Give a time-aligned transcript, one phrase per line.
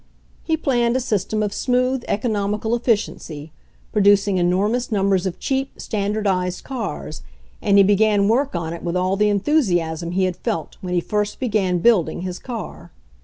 [0.43, 3.51] He planned a system of smooth, economical efficiency,
[3.91, 7.21] producing enor mous numbers of cheap, standardized cars,
[7.61, 11.01] and he began work on it with all the enthusiasm he had felt when he
[11.01, 12.91] first began building his car.